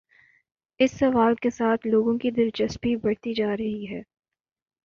[0.79, 4.01] اس سوال کے ساتھ لوگوں کی دلچسپی بڑھتی جا رہی ہے۔